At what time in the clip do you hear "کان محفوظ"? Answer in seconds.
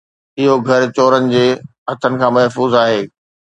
2.19-2.71